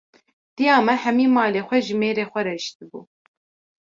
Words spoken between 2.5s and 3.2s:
hişti bû.